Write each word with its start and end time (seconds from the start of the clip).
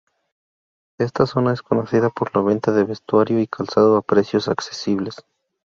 Esta 0.97 1.27
zona 1.27 1.53
es 1.53 1.61
conocida 1.61 2.09
por 2.09 2.35
la 2.35 2.41
venta 2.41 2.71
de 2.71 2.85
vestuario 2.85 3.39
y 3.39 3.45
calzado 3.45 3.97
a 3.97 4.01
precios 4.01 4.47
accesibles. 4.47 5.23